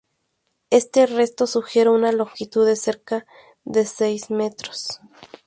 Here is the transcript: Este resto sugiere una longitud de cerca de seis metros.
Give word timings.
Este 0.71 1.05
resto 1.05 1.45
sugiere 1.45 1.91
una 1.91 2.11
longitud 2.11 2.65
de 2.65 2.75
cerca 2.75 3.27
de 3.65 3.85
seis 3.85 4.31
metros. 4.31 4.99